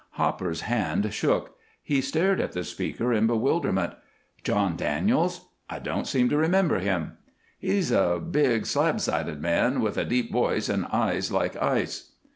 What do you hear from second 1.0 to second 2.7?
shook; he stared at the